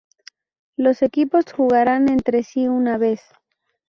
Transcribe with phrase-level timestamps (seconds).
[0.77, 3.21] Los equipos jugaran entre sí una vez.